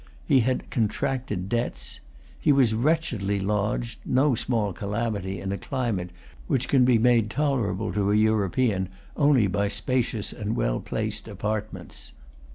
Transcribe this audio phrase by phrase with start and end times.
[0.27, 1.99] He had contracted debts.
[2.39, 6.09] He was wretchedly lodged, no small calamity in a climate
[6.47, 12.13] which can be made tolerable to an European only by spacious and well placed apartments.